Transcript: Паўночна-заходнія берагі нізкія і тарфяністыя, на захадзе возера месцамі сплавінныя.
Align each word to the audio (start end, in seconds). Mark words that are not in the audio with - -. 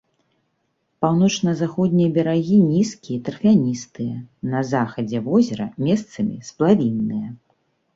Паўночна-заходнія 1.05 2.09
берагі 2.15 2.57
нізкія 2.71 3.15
і 3.19 3.23
тарфяністыя, 3.29 4.15
на 4.57 4.67
захадзе 4.75 5.27
возера 5.33 5.73
месцамі 5.89 6.45
сплавінныя. 6.53 7.27